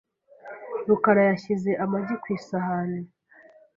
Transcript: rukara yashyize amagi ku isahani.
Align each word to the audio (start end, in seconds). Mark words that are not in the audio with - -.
rukara 0.87 1.21
yashyize 1.29 1.71
amagi 1.83 2.15
ku 2.21 2.27
isahani. 2.37 3.01